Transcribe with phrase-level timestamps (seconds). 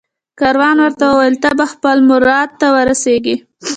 [0.39, 3.35] کاروان ورته وویل ته به خپل مراد ته ورسېږې